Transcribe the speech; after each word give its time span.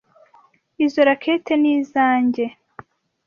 Izoi 0.85 1.05
racket 1.07 1.45
ni 1.61 1.71
izoanjye. 1.79 2.45